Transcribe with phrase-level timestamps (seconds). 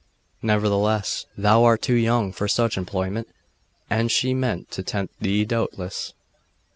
[0.41, 3.27] Nevertheless, thou art too young for such employment
[3.87, 6.15] and she meant to tempt thee doubtless.